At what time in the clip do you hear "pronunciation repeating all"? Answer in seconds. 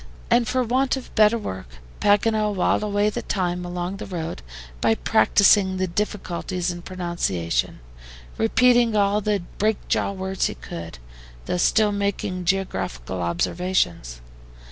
6.81-9.21